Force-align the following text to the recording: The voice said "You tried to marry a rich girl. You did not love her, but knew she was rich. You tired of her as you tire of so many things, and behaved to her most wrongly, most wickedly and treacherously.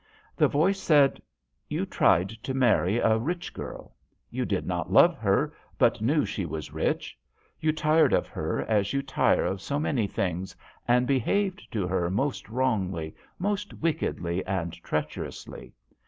The 0.35 0.47
voice 0.47 0.79
said 0.79 1.21
"You 1.69 1.85
tried 1.85 2.29
to 2.29 2.55
marry 2.55 2.97
a 2.97 3.19
rich 3.19 3.53
girl. 3.53 3.93
You 4.31 4.45
did 4.45 4.65
not 4.65 4.91
love 4.91 5.15
her, 5.19 5.53
but 5.77 6.01
knew 6.01 6.25
she 6.25 6.43
was 6.43 6.73
rich. 6.73 7.15
You 7.59 7.71
tired 7.71 8.11
of 8.11 8.25
her 8.27 8.61
as 8.61 8.93
you 8.93 9.03
tire 9.03 9.45
of 9.45 9.61
so 9.61 9.77
many 9.79 10.07
things, 10.07 10.55
and 10.87 11.05
behaved 11.05 11.71
to 11.73 11.85
her 11.85 12.09
most 12.09 12.49
wrongly, 12.49 13.13
most 13.37 13.75
wickedly 13.75 14.43
and 14.47 14.73
treacherously. 14.81 15.71